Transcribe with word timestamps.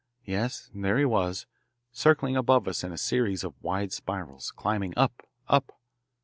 Yes, 0.25 0.71
there 0.73 0.97
he 0.97 1.05
was, 1.05 1.45
circling 1.91 2.35
above 2.35 2.67
us 2.67 2.83
in 2.83 2.91
a 2.91 2.97
series 2.97 3.43
of 3.43 3.53
wide 3.61 3.93
spirals, 3.93 4.49
climbing 4.49 4.95
up, 4.97 5.21
up. 5.47 5.73